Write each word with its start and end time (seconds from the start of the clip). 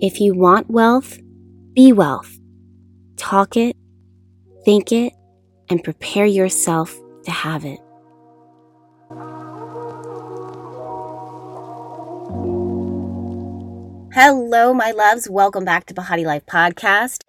If 0.00 0.20
you 0.20 0.34
want 0.34 0.68
wealth, 0.70 1.20
be 1.72 1.92
wealth. 1.92 2.36
Talk 3.16 3.56
it, 3.56 3.76
think 4.64 4.90
it, 4.90 5.12
and 5.70 5.84
prepare 5.84 6.26
yourself 6.26 6.92
to 7.24 7.30
have 7.30 7.64
it. 7.64 7.78
Hello, 14.12 14.74
my 14.74 14.90
loves. 14.90 15.30
Welcome 15.30 15.64
back 15.64 15.86
to 15.86 15.94
Bahati 15.94 16.24
Life 16.24 16.46
Podcast. 16.46 17.22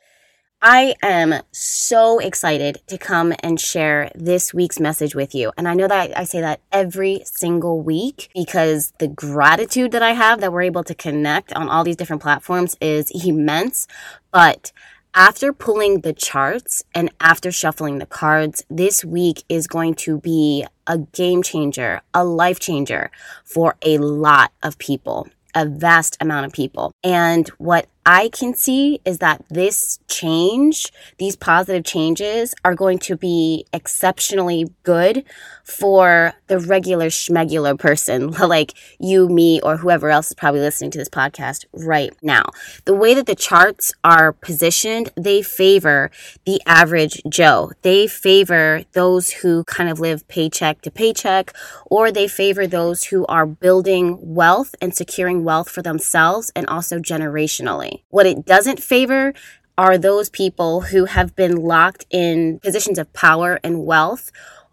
I 0.68 0.96
am 1.04 1.44
so 1.52 2.18
excited 2.18 2.82
to 2.88 2.98
come 2.98 3.36
and 3.44 3.62
share 3.62 4.10
this 4.16 4.52
week's 4.52 4.80
message 4.80 5.14
with 5.14 5.36
you. 5.36 5.52
And 5.60 5.68
I 5.68 5.76
know 5.76 5.88
that 5.88 6.18
I 6.18 6.24
say 6.24 6.42
that 6.42 6.60
every 6.72 7.22
single 7.24 7.84
week 7.84 8.32
because 8.34 8.92
the 8.98 9.08
gratitude 9.08 9.92
that 9.92 10.02
I 10.02 10.14
have 10.14 10.42
that 10.42 10.52
we're 10.52 10.64
able 10.64 10.84
to 10.86 10.96
connect 10.96 11.54
on 11.54 11.70
all 11.70 11.84
these 11.84 11.96
different 11.96 12.24
platforms 12.24 12.76
is 12.82 13.12
immense. 13.12 13.88
But 14.32 14.72
after 15.14 15.54
pulling 15.54 16.02
the 16.02 16.14
charts 16.14 16.84
and 16.96 17.12
after 17.22 17.52
shuffling 17.52 18.00
the 18.00 18.08
cards, 18.08 18.66
this 18.68 19.06
week 19.06 19.44
is 19.48 19.68
going 19.68 19.94
to 19.94 20.20
be 20.20 20.66
a 20.88 20.98
game 20.98 21.44
changer, 21.44 22.02
a 22.12 22.26
life 22.26 22.60
changer 22.60 23.12
for 23.44 23.76
a 23.84 24.00
lot 24.00 24.52
of 24.64 24.80
people 24.80 25.28
a 25.56 25.66
vast 25.66 26.18
amount 26.20 26.46
of 26.46 26.52
people. 26.52 26.92
And 27.02 27.48
what 27.58 27.88
I 28.08 28.30
can 28.30 28.54
see 28.54 29.02
is 29.04 29.18
that 29.18 29.44
this 29.50 29.98
change, 30.08 30.92
these 31.18 31.36
positive 31.36 31.84
changes 31.84 32.54
are 32.64 32.76
going 32.76 33.00
to 33.00 33.18
be 33.18 33.66
exceptionally 33.74 34.70
good 34.84 35.24
for 35.64 36.34
the 36.46 36.60
regular 36.60 37.08
schmegular 37.08 37.78
person, 37.78 38.30
like 38.48 38.76
you, 39.00 39.28
me, 39.28 39.60
or 39.62 39.78
whoever 39.78 40.12
else 40.12 40.28
is 40.28 40.36
probably 40.36 40.60
listening 40.62 40.92
to 40.92 41.00
this 41.00 41.10
podcast 41.10 41.66
right 41.74 42.14
now. 42.22 42.44
The 42.86 42.94
way 42.94 43.16
that 43.16 43.26
the 43.26 43.34
charts 43.34 43.92
are 44.04 44.34
positioned, 44.34 45.10
they 45.16 45.42
favor 45.42 46.12
the 46.46 46.62
average 46.68 47.24
Joe. 47.28 47.72
They 47.82 48.06
favor 48.06 48.84
those 48.92 49.32
who 49.32 49.64
kind 49.64 49.90
of 49.90 50.00
live 50.00 50.28
paycheck 50.28 50.82
to 50.82 50.92
paycheck, 50.92 51.54
or 51.88 52.12
they 52.12 52.28
favor 52.28 52.68
those 52.68 53.06
who 53.06 53.26
are 53.26 53.48
building 53.48 54.20
wealth 54.22 54.76
and 54.80 54.94
securing 54.94 55.44
wealth 55.44 55.70
for 55.72 55.82
themselves 55.82 56.52
and 56.56 56.68
also 56.68 57.00
generationally. 57.00 57.95
What 58.10 58.26
it 58.26 58.46
doesn't 58.46 58.82
favor 58.82 59.34
are 59.78 59.98
those 59.98 60.30
people 60.30 60.82
who 60.82 61.06
have 61.06 61.36
been 61.36 61.56
locked 61.58 62.06
in 62.10 62.60
positions 62.60 62.98
of 62.98 63.12
power 63.14 63.60
and 63.64 63.86
wealth 63.86 64.32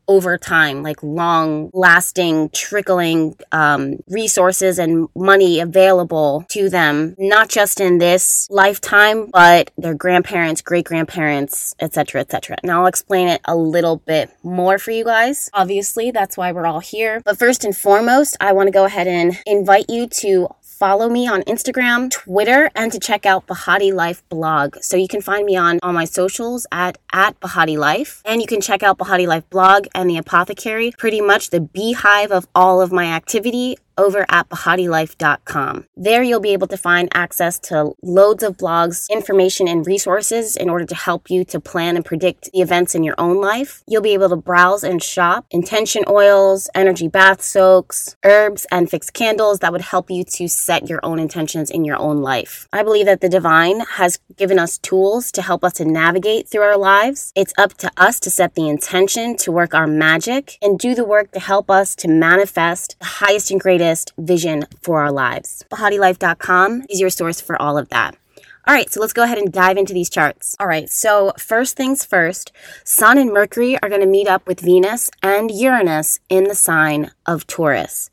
over 0.08 0.36
time, 0.36 0.82
like 0.82 1.02
long 1.02 1.70
lasting, 1.72 2.50
trickling 2.50 3.36
um, 3.52 3.96
resources 4.08 4.78
and 4.78 5.08
money 5.14 5.60
available 5.60 6.44
to 6.48 6.68
them, 6.68 7.14
not 7.18 7.48
just 7.48 7.80
in 7.80 7.98
this 7.98 8.48
lifetime, 8.50 9.30
but 9.32 9.70
their 9.78 9.94
grandparents, 9.94 10.60
great 10.60 10.84
grandparents, 10.84 11.74
etc., 11.80 12.20
etc. 12.20 12.56
And 12.62 12.70
I'll 12.70 12.86
explain 12.86 13.28
it 13.28 13.40
a 13.44 13.56
little 13.56 13.96
bit 13.96 14.30
more 14.42 14.78
for 14.78 14.90
you 14.90 15.04
guys. 15.04 15.48
Obviously, 15.54 16.10
that's 16.10 16.36
why 16.36 16.52
we're 16.52 16.66
all 16.66 16.80
here. 16.80 17.22
But 17.24 17.38
first 17.38 17.64
and 17.64 17.76
foremost, 17.76 18.36
I 18.40 18.52
want 18.52 18.66
to 18.66 18.72
go 18.72 18.84
ahead 18.84 19.06
and 19.06 19.38
invite 19.46 19.86
you 19.88 20.08
to 20.08 20.48
follow 20.82 21.08
me 21.08 21.28
on 21.28 21.42
Instagram, 21.42 22.10
Twitter, 22.10 22.68
and 22.74 22.90
to 22.90 22.98
check 22.98 23.24
out 23.24 23.46
Bahati 23.46 23.94
Life 23.94 24.28
blog. 24.28 24.78
So 24.80 24.96
you 24.96 25.06
can 25.06 25.20
find 25.20 25.46
me 25.46 25.54
on 25.54 25.78
all 25.80 25.92
my 25.92 26.04
socials 26.04 26.66
at, 26.72 26.98
at 27.12 27.38
Bahati 27.38 27.78
Life. 27.78 28.20
And 28.24 28.40
you 28.40 28.48
can 28.48 28.60
check 28.60 28.82
out 28.82 28.98
Bahati 28.98 29.28
Life 29.28 29.48
blog 29.48 29.86
and 29.94 30.10
the 30.10 30.16
apothecary, 30.16 30.90
pretty 30.98 31.20
much 31.20 31.50
the 31.50 31.60
beehive 31.60 32.32
of 32.32 32.48
all 32.52 32.80
of 32.80 32.90
my 32.90 33.06
activity 33.06 33.76
over 33.98 34.24
at 34.28 34.48
BahatiLife.com. 34.48 35.86
There 35.96 36.22
you'll 36.22 36.40
be 36.40 36.52
able 36.52 36.66
to 36.68 36.76
find 36.76 37.08
access 37.12 37.58
to 37.60 37.92
loads 38.02 38.42
of 38.42 38.56
blogs, 38.56 39.08
information, 39.10 39.68
and 39.68 39.86
resources 39.86 40.56
in 40.56 40.70
order 40.70 40.84
to 40.84 40.94
help 40.94 41.30
you 41.30 41.44
to 41.46 41.60
plan 41.60 41.96
and 41.96 42.04
predict 42.04 42.50
the 42.52 42.60
events 42.60 42.94
in 42.94 43.02
your 43.02 43.14
own 43.18 43.40
life. 43.40 43.82
You'll 43.86 44.02
be 44.02 44.14
able 44.14 44.30
to 44.30 44.36
browse 44.36 44.84
and 44.84 45.02
shop 45.02 45.46
intention 45.50 46.04
oils, 46.08 46.70
energy 46.74 47.08
bath 47.08 47.42
soaks, 47.42 48.16
herbs, 48.24 48.66
and 48.70 48.90
fixed 48.90 49.12
candles 49.12 49.58
that 49.58 49.72
would 49.72 49.82
help 49.82 50.10
you 50.10 50.24
to 50.24 50.48
set 50.48 50.88
your 50.88 51.00
own 51.02 51.18
intentions 51.18 51.70
in 51.70 51.84
your 51.84 51.96
own 51.96 52.22
life. 52.22 52.68
I 52.72 52.82
believe 52.82 53.06
that 53.06 53.20
the 53.20 53.28
divine 53.28 53.80
has 53.80 54.18
given 54.36 54.58
us 54.58 54.78
tools 54.78 55.30
to 55.32 55.42
help 55.42 55.64
us 55.64 55.74
to 55.74 55.84
navigate 55.84 56.48
through 56.48 56.62
our 56.62 56.78
lives. 56.78 57.32
It's 57.34 57.52
up 57.58 57.74
to 57.78 57.90
us 57.96 58.18
to 58.20 58.30
set 58.30 58.54
the 58.54 58.68
intention 58.68 59.36
to 59.38 59.52
work 59.52 59.74
our 59.74 59.86
magic 59.86 60.58
and 60.62 60.78
do 60.78 60.94
the 60.94 61.04
work 61.04 61.32
to 61.32 61.40
help 61.40 61.70
us 61.70 61.94
to 61.96 62.08
manifest 62.08 62.96
the 62.98 63.06
highest 63.06 63.50
and 63.50 63.60
greatest 63.60 63.81
vision 64.18 64.66
for 64.80 65.00
our 65.00 65.12
lives. 65.12 65.64
BahatiLife.com 65.70 66.84
is 66.88 67.00
your 67.00 67.10
source 67.10 67.40
for 67.40 67.60
all 67.60 67.76
of 67.76 67.88
that. 67.88 68.16
All 68.64 68.74
right, 68.74 68.90
so 68.92 69.00
let's 69.00 69.12
go 69.12 69.24
ahead 69.24 69.38
and 69.38 69.52
dive 69.52 69.76
into 69.76 69.92
these 69.92 70.08
charts. 70.08 70.54
All 70.60 70.68
right, 70.68 70.88
so 70.88 71.32
first 71.36 71.76
things 71.76 72.04
first, 72.04 72.52
Sun 72.84 73.18
and 73.18 73.32
Mercury 73.32 73.76
are 73.82 73.88
going 73.88 74.00
to 74.00 74.06
meet 74.06 74.28
up 74.28 74.46
with 74.46 74.60
Venus 74.60 75.10
and 75.20 75.50
Uranus 75.50 76.20
in 76.28 76.44
the 76.44 76.54
sign 76.54 77.10
of 77.26 77.46
Taurus. 77.48 78.10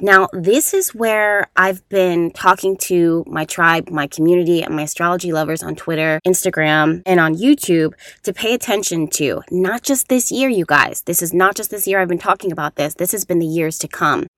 Now, 0.00 0.28
this 0.32 0.72
is 0.72 0.94
where 0.94 1.48
I've 1.56 1.86
been 1.88 2.30
talking 2.30 2.76
to 2.82 3.24
my 3.26 3.44
tribe, 3.44 3.90
my 3.90 4.06
community, 4.06 4.62
and 4.62 4.76
my 4.76 4.82
astrology 4.82 5.32
lovers 5.32 5.64
on 5.64 5.74
Twitter, 5.74 6.20
Instagram, 6.24 7.02
and 7.04 7.18
on 7.18 7.34
YouTube 7.34 7.94
to 8.22 8.32
pay 8.32 8.54
attention 8.54 9.08
to. 9.14 9.42
Not 9.50 9.82
just 9.82 10.06
this 10.06 10.30
year, 10.30 10.48
you 10.48 10.64
guys. 10.64 11.02
This 11.02 11.20
is 11.20 11.34
not 11.34 11.56
just 11.56 11.72
this 11.72 11.88
year 11.88 12.00
I've 12.00 12.06
been 12.06 12.18
talking 12.18 12.52
about 12.52 12.76
this. 12.76 12.94
This 12.94 13.10
has 13.10 13.24
been 13.24 13.40
the 13.40 13.46
years 13.46 13.76
to 13.78 13.88
come. 13.88 14.28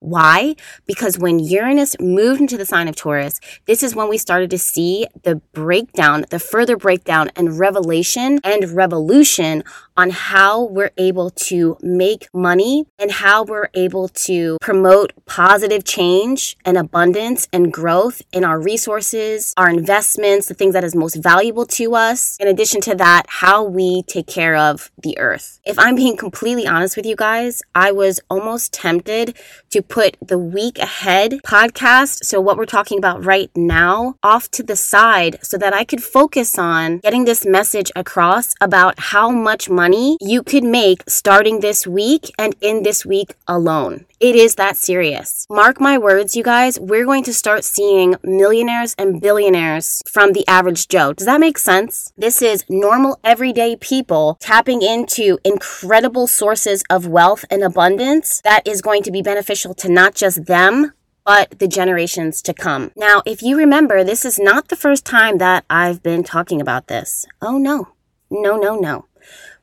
Why? 0.00 0.56
Because 0.86 1.18
when 1.18 1.38
Uranus 1.38 1.96
moved 1.98 2.40
into 2.40 2.58
the 2.58 2.66
sign 2.66 2.86
of 2.86 2.96
Taurus, 2.96 3.40
this 3.64 3.82
is 3.82 3.94
when 3.94 4.08
we 4.10 4.18
started 4.18 4.50
to 4.50 4.58
see 4.58 5.06
the 5.22 5.36
breakdown, 5.54 6.26
the 6.30 6.38
further 6.38 6.76
breakdown 6.76 7.30
and 7.34 7.58
revelation 7.58 8.38
and 8.44 8.70
revolution 8.70 9.64
on 9.96 10.10
how 10.10 10.64
we're 10.64 10.90
able 10.98 11.30
to 11.30 11.78
make 11.80 12.28
money 12.34 12.84
and 12.98 13.10
how 13.10 13.42
we're 13.42 13.70
able 13.72 14.08
to 14.08 14.58
promote 14.60 15.14
positive 15.24 15.84
change 15.84 16.58
and 16.66 16.76
abundance 16.76 17.48
and 17.50 17.72
growth 17.72 18.20
in 18.32 18.44
our 18.44 18.60
resources, 18.60 19.54
our 19.56 19.70
investments, 19.70 20.46
the 20.46 20.54
things 20.54 20.74
that 20.74 20.84
is 20.84 20.94
most 20.94 21.16
valuable 21.16 21.64
to 21.64 21.94
us. 21.94 22.36
In 22.38 22.48
addition 22.48 22.82
to 22.82 22.94
that, 22.96 23.24
how 23.28 23.64
we 23.64 24.02
take 24.02 24.26
care 24.26 24.56
of 24.56 24.90
the 25.02 25.16
earth. 25.18 25.58
If 25.64 25.78
I'm 25.78 25.94
being 25.96 26.18
completely 26.18 26.66
honest 26.66 26.96
with 26.96 27.06
you 27.06 27.16
guys, 27.16 27.62
I 27.74 27.92
was 27.92 28.20
almost 28.28 28.74
tempted 28.74 29.38
to 29.70 29.82
put 29.88 30.16
the 30.20 30.38
week 30.38 30.78
ahead 30.78 31.40
podcast, 31.44 32.24
so 32.24 32.40
what 32.40 32.56
we're 32.56 32.66
talking 32.66 32.98
about 32.98 33.24
right 33.24 33.50
now, 33.56 34.14
off 34.22 34.50
to 34.52 34.62
the 34.62 34.76
side 34.76 35.38
so 35.42 35.56
that 35.58 35.72
I 35.72 35.84
could 35.84 36.02
focus 36.02 36.58
on 36.58 36.98
getting 36.98 37.24
this 37.24 37.44
message 37.44 37.90
across 37.94 38.54
about 38.60 38.98
how 38.98 39.30
much 39.30 39.68
money 39.68 40.16
you 40.20 40.42
could 40.42 40.64
make 40.64 41.02
starting 41.08 41.60
this 41.60 41.86
week 41.86 42.30
and 42.38 42.54
in 42.60 42.82
this 42.82 43.04
week 43.06 43.34
alone. 43.46 44.06
It 44.18 44.34
is 44.34 44.54
that 44.54 44.78
serious. 44.78 45.46
Mark 45.50 45.78
my 45.78 45.98
words, 45.98 46.34
you 46.34 46.42
guys, 46.42 46.80
we're 46.80 47.04
going 47.04 47.22
to 47.24 47.34
start 47.34 47.64
seeing 47.64 48.16
millionaires 48.24 48.94
and 48.96 49.20
billionaires 49.20 50.00
from 50.10 50.32
the 50.32 50.42
average 50.48 50.88
Joe. 50.88 51.12
Does 51.12 51.26
that 51.26 51.38
make 51.38 51.58
sense? 51.58 52.14
This 52.16 52.40
is 52.40 52.64
normal, 52.70 53.20
everyday 53.22 53.76
people 53.76 54.38
tapping 54.40 54.80
into 54.80 55.38
incredible 55.44 56.26
sources 56.26 56.82
of 56.88 57.06
wealth 57.06 57.44
and 57.50 57.62
abundance 57.62 58.40
that 58.40 58.66
is 58.66 58.80
going 58.80 59.02
to 59.02 59.10
be 59.10 59.20
beneficial 59.20 59.74
to 59.74 59.90
not 59.90 60.14
just 60.14 60.46
them, 60.46 60.94
but 61.26 61.58
the 61.58 61.68
generations 61.68 62.40
to 62.40 62.54
come. 62.54 62.92
Now, 62.96 63.20
if 63.26 63.42
you 63.42 63.58
remember, 63.58 64.02
this 64.02 64.24
is 64.24 64.38
not 64.38 64.68
the 64.68 64.76
first 64.76 65.04
time 65.04 65.36
that 65.38 65.66
I've 65.68 66.02
been 66.02 66.24
talking 66.24 66.62
about 66.62 66.86
this. 66.86 67.26
Oh 67.42 67.58
no. 67.58 67.88
No, 68.30 68.56
no, 68.56 68.76
no. 68.76 69.04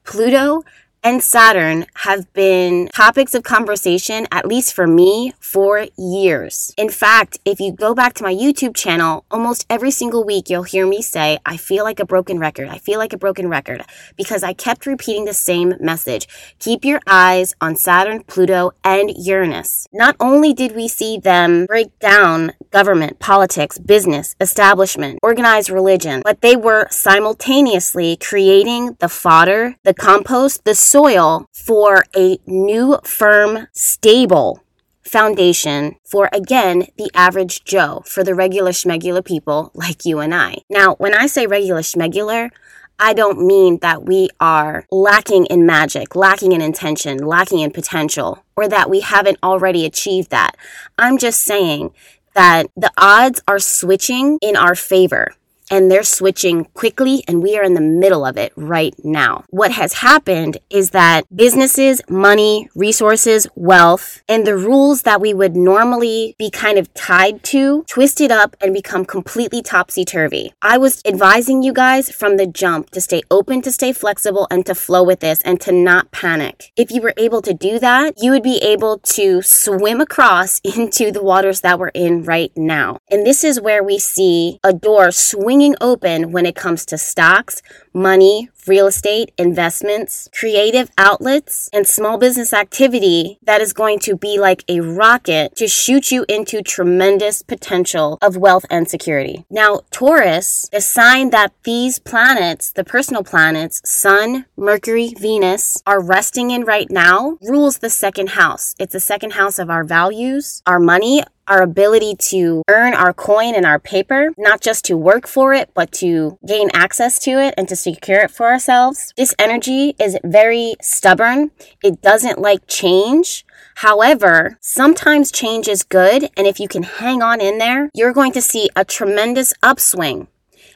Pluto 0.03 0.63
and 1.03 1.21
Saturn 1.21 1.85
have 1.95 2.31
been 2.33 2.87
topics 2.93 3.35
of 3.35 3.43
conversation, 3.43 4.25
at 4.31 4.47
least 4.47 4.73
for 4.73 4.88
me, 4.88 5.33
for 5.39 5.88
years. 5.97 6.73
In 6.77 6.89
fact, 6.89 7.39
if 7.44 7.59
you 7.59 7.73
go 7.73 7.94
back 7.94 8.13
to 8.15 8.23
my 8.23 8.33
YouTube 8.33 8.73
channel, 8.73 9.25
almost 9.29 9.65
every 9.69 9.91
single 9.91 10.23
week 10.23 10.50
you'll 10.50 10.63
hear 10.63 10.88
me 10.88 11.01
say, 11.01 11.39
I 11.45 11.57
feel 11.57 11.83
like 11.83 12.00
a 12.00 12.05
broken 12.05 12.39
record. 12.39 12.69
I 12.69 12.77
feel 12.77 13.00
like 13.00 13.11
a 13.11 13.17
broken 13.17 13.50
record 13.50 13.83
because 14.15 14.44
I 14.44 14.53
kept 14.53 14.85
repeating 14.85 15.25
the 15.25 15.33
same 15.33 15.73
message. 15.79 16.27
Keep 16.59 16.85
your 16.85 17.01
eyes 17.06 17.53
on 17.59 17.75
Saturn, 17.75 18.23
Pluto, 18.23 18.71
and 18.83 19.11
Uranus. 19.17 19.88
Not 19.91 20.15
only 20.19 20.53
did 20.53 20.73
we 20.73 20.88
see 20.88 21.17
them 21.17 21.65
break 21.65 21.97
down 21.99 22.53
government, 22.71 23.19
politics, 23.19 23.77
business, 23.77 24.35
establishment, 24.39 25.19
organized 25.21 25.69
religion, 25.69 26.21
but 26.23 26.41
they 26.41 26.56
were 26.56 26.88
simultaneously 26.89 28.15
creating 28.15 28.95
the 28.99 29.09
fodder, 29.09 29.75
the 29.83 29.94
compost, 29.94 30.63
the 30.63 30.75
soil 30.94 31.50
for 31.51 32.06
a 32.16 32.38
new, 32.45 33.00
firm, 33.04 33.68
stable 33.74 34.63
foundation 35.01 35.95
for 36.06 36.30
again 36.31 36.86
the 36.98 37.10
average 37.16 37.63
Joe, 37.63 38.04
for 38.06 38.24
the 38.24 38.36
regular 38.36 38.69
schmegular 38.69 39.25
people 39.25 39.72
like 39.74 40.06
you 40.06 40.19
and 40.19 40.36
I. 40.36 40.57
Now, 40.69 40.94
when 40.95 41.16
I 41.16 41.25
say 41.25 41.48
regular 41.48 41.81
schmegular, 41.81 42.51
I 43.00 43.13
don't 43.13 43.48
mean 43.48 43.80
that 43.81 44.06
we 44.06 44.30
are 44.40 44.86
lacking 44.92 45.48
in 45.48 45.66
magic, 45.66 46.16
lacking 46.16 46.51
in 46.51 46.62
intention, 46.62 47.18
lacking 47.18 47.62
in 47.62 47.72
potential, 47.72 48.45
or 48.56 48.68
that 48.68 48.88
we 48.88 49.00
haven't 49.00 49.40
already 49.42 49.88
achieved 49.88 50.30
that. 50.30 50.56
I'm 51.00 51.18
just 51.18 51.44
saying 51.44 51.90
that 52.36 52.68
the 52.78 52.92
odds 53.00 53.42
are 53.48 53.57
switching 53.57 54.38
in 54.44 54.56
our 54.56 54.75
favor 54.75 55.34
and 55.69 55.89
they're 55.89 56.04
switching 56.04 56.65
quickly 56.74 57.24
and 57.27 57.42
we 57.42 57.57
are 57.57 57.63
in 57.63 57.74
the 57.74 57.81
middle 57.81 58.25
of 58.25 58.38
it 58.38 58.54
right 58.56 58.94
now. 59.04 59.44
What 59.50 59.71
has 59.71 59.94
happened 59.94 60.57
is 60.69 60.92
that 60.92 61.24
businesses, 61.33 62.01
money, 62.10 62.69
resources, 62.75 63.48
wealth, 63.56 64.21
and 64.27 64.45
the 64.45 64.57
rules 64.57 65.04
that 65.04 65.21
we 65.21 65.33
would 65.33 65.56
normally 65.56 66.36
be 66.38 66.50
kind 66.50 66.77
of 66.77 66.94
tied 66.94 67.44
to 67.44 67.83
twisted 67.88 68.31
up 68.31 68.56
and 68.62 68.74
become 68.74 69.06
completely 69.06 69.62
topsy 69.62 70.06
turvy. 70.06 70.54
I 70.62 70.77
was 70.77 71.01
advising 71.06 71.63
you 71.63 71.74
guys 71.74 72.12
from 72.12 72.38
the 72.38 72.48
jump 72.48 72.89
to 72.92 73.01
stay 73.01 73.21
open, 73.31 73.62
to 73.62 73.71
stay 73.71 73.94
flexible, 73.94 74.48
and 74.51 74.66
to 74.66 74.75
flow 74.75 75.04
with 75.04 75.19
this 75.19 75.42
and 75.44 75.59
to 75.62 75.71
not 75.71 76.12
panic. 76.12 76.71
If 76.75 76.92
you 76.92 77.01
were 77.01 77.13
able 77.18 77.42
to 77.42 77.54
do 77.54 77.80
that, 77.80 78.16
you 78.21 78.31
would 78.31 78.44
be 78.44 78.57
able 78.57 79.00
to 79.00 79.42
swim 79.42 80.01
across 80.01 80.59
into 80.63 81.12
the 81.12 81.24
waters 81.24 81.62
that 81.62 81.80
we're 81.80 81.89
in 81.89 82.24
right 82.24 82.51
now. 82.56 82.98
And 83.09 83.25
this 83.25 83.44
is 83.44 83.62
where 83.62 83.83
we 83.83 84.00
see 84.00 84.59
a 84.63 84.74
door 84.74 85.12
swinging 85.12 85.52
swinging 85.53 85.75
open 85.81 86.31
when 86.31 86.47
it 86.47 86.55
comes 86.55 86.83
to 86.83 86.97
stocks, 86.97 87.61
money, 87.94 88.50
real 88.68 88.88
estate, 88.88 89.31
investments, 89.38 90.30
creative 90.38 90.90
outlets, 90.98 91.69
and 91.74 91.88
small 91.88 92.18
business 92.18 92.54
activity 92.54 93.40
that 93.44 93.62
is 93.62 93.74
going 93.74 94.00
to 94.00 94.16
be 94.16 94.40
like 94.40 94.63
a 94.68 94.80
rocket 94.80 95.56
to 95.56 95.68
shoot 95.68 96.12
you 96.12 96.25
into 96.30 96.62
tremendous 96.62 97.42
potential 97.42 98.18
of 98.22 98.38
wealth 98.38 98.66
and 98.69 98.90
security. 98.90 99.45
Now, 99.50 99.81
Taurus, 99.92 100.69
the 100.72 100.81
sign 100.81 101.30
that 101.31 101.54
these 101.63 102.00
planets, 102.00 102.72
the 102.72 102.84
personal 102.84 103.24
planets, 103.24 103.81
Sun, 103.86 104.45
Mercury, 104.56 105.13
Venus, 105.19 105.81
are 105.86 106.01
resting 106.01 106.51
in 106.51 106.63
right 106.63 106.90
now, 106.90 107.38
rules 107.42 107.80
the 107.80 107.90
second 107.90 108.30
house. 108.30 108.75
It's 108.80 108.94
the 108.94 109.00
second 109.00 109.34
house 109.34 109.60
of 109.60 109.69
our 109.69 109.84
values, 109.84 110.62
our 110.66 110.80
money, 110.80 111.24
our 111.48 111.62
ability 111.62 112.16
to 112.18 112.63
earn 112.69 112.94
our 112.94 113.13
coin 113.13 113.54
and 113.56 113.66
our 113.66 113.80
paper, 113.80 114.30
not 114.38 114.62
just 114.62 114.86
to 114.86 114.98
work 114.98 115.28
for 115.28 115.54
it, 115.54 115.69
but 115.74 115.92
to 115.92 116.38
gain 116.45 116.69
access 116.74 117.19
to 117.19 117.31
it 117.31 117.54
and 117.57 117.68
to 117.68 117.75
secure 117.83 118.21
it 118.21 118.31
for 118.31 118.47
ourselves. 118.47 119.13
This 119.18 119.35
energy 119.38 119.95
is 120.00 120.18
very 120.24 120.75
stubborn. 120.81 121.51
It 121.83 122.01
doesn't 122.01 122.39
like 122.39 122.68
change. 122.68 123.45
However, 123.75 124.57
sometimes 124.62 125.31
change 125.31 125.68
is 125.68 125.83
good. 125.83 126.30
And 126.38 126.47
if 126.47 126.59
you 126.59 126.68
can 126.68 126.83
hang 126.83 127.21
on 127.21 127.41
in 127.41 127.57
there, 127.57 127.89
you're 127.94 128.13
going 128.13 128.31
to 128.33 128.41
see 128.41 128.69
a 128.75 128.85
tremendous 128.85 129.53
upswing. 129.62 130.27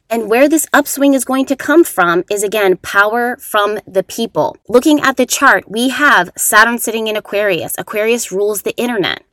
And 0.10 0.30
where 0.30 0.48
this 0.48 0.68
upswing 0.72 1.14
is 1.14 1.26
going 1.26 1.46
to 1.48 1.56
come 1.56 1.84
from 1.84 2.24
is 2.32 2.44
again 2.44 2.78
power 2.78 3.36
from 3.38 3.80
the 3.86 4.04
people. 4.04 4.56
Looking 4.70 5.02
at 5.02 5.18
the 5.18 5.26
chart, 5.26 5.70
we 5.70 5.90
have 5.90 6.32
Saturn 6.38 6.78
sitting 6.78 7.08
in 7.08 7.18
Aquarius. 7.18 7.76
Aquarius 7.78 8.32
rules 8.32 8.62
the 8.62 8.76
internet. 8.78 9.24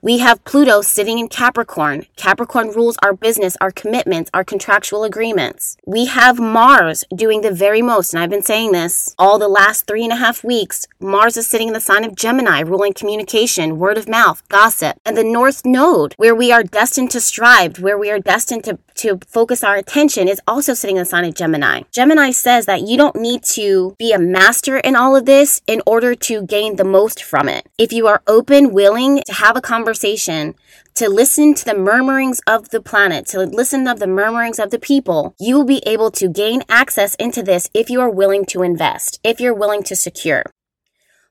We 0.00 0.18
have 0.18 0.44
Pluto 0.44 0.82
sitting 0.82 1.18
in 1.18 1.28
Capricorn. 1.28 2.06
Capricorn 2.16 2.68
rules 2.68 2.96
our 3.02 3.12
business, 3.12 3.56
our 3.60 3.70
commitments, 3.70 4.30
our 4.34 4.44
contractual 4.44 5.04
agreements. 5.04 5.76
We 5.86 6.06
have 6.06 6.38
Mars 6.38 7.04
doing 7.14 7.42
the 7.42 7.52
very 7.52 7.82
most, 7.82 8.12
and 8.12 8.22
I've 8.22 8.30
been 8.30 8.42
saying 8.42 8.72
this 8.72 9.14
all 9.18 9.38
the 9.38 9.48
last 9.48 9.86
three 9.86 10.04
and 10.04 10.12
a 10.12 10.16
half 10.16 10.42
weeks. 10.42 10.86
Mars 11.00 11.36
is 11.36 11.46
sitting 11.46 11.68
in 11.68 11.74
the 11.74 11.80
sign 11.80 12.04
of 12.04 12.16
Gemini, 12.16 12.60
ruling 12.60 12.92
communication, 12.92 13.78
word 13.78 13.98
of 13.98 14.08
mouth, 14.08 14.46
gossip. 14.48 14.96
And 15.04 15.16
the 15.16 15.24
North 15.24 15.64
Node, 15.64 16.14
where 16.16 16.34
we 16.34 16.52
are 16.52 16.62
destined 16.62 17.10
to 17.12 17.20
strive, 17.20 17.78
where 17.78 17.98
we 17.98 18.10
are 18.10 18.18
destined 18.18 18.64
to, 18.64 18.78
to 18.96 19.18
focus 19.26 19.62
our 19.64 19.76
attention, 19.76 20.28
is 20.28 20.40
also 20.46 20.74
sitting 20.74 20.96
in 20.96 21.02
the 21.02 21.08
sign 21.08 21.24
of 21.24 21.34
Gemini. 21.34 21.82
Gemini 21.90 22.30
says 22.30 22.66
that 22.66 22.82
you 22.82 22.96
don't 22.96 23.16
need 23.16 23.42
to 23.44 23.94
be 23.98 24.12
a 24.12 24.18
master 24.18 24.78
in 24.78 24.96
all 24.96 25.16
of 25.16 25.26
this 25.26 25.62
in 25.66 25.80
order 25.86 26.14
to 26.14 26.42
gain 26.42 26.76
the 26.76 26.84
most 26.84 27.22
from 27.22 27.48
it. 27.48 27.68
If 27.78 27.92
you 27.92 28.06
are 28.06 28.22
open, 28.26 28.72
willing 28.72 29.22
to 29.26 29.32
have 29.34 29.56
a 29.56 29.60
conversation, 29.72 30.54
to 30.94 31.08
listen 31.08 31.54
to 31.54 31.64
the 31.64 31.74
murmurings 31.74 32.42
of 32.46 32.68
the 32.68 32.82
planet, 32.90 33.24
to 33.24 33.38
listen 33.40 33.88
of 33.88 33.98
the 34.00 34.06
murmurings 34.06 34.58
of 34.58 34.70
the 34.70 34.78
people, 34.78 35.34
you 35.40 35.56
will 35.56 35.64
be 35.64 35.82
able 35.86 36.10
to 36.10 36.28
gain 36.28 36.60
access 36.68 37.14
into 37.14 37.42
this 37.42 37.70
if 37.72 37.88
you 37.88 37.98
are 37.98 38.10
willing 38.10 38.44
to 38.44 38.62
invest, 38.62 39.18
if 39.24 39.40
you're 39.40 39.54
willing 39.54 39.82
to 39.82 39.96
secure. 39.96 40.44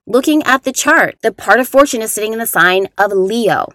Looking 0.08 0.42
at 0.42 0.64
the 0.64 0.72
chart, 0.72 1.14
the 1.22 1.30
part 1.30 1.60
of 1.60 1.68
fortune 1.68 2.02
is 2.02 2.12
sitting 2.12 2.32
in 2.32 2.40
the 2.40 2.54
sign 2.58 2.88
of 2.98 3.12
Leo. 3.12 3.68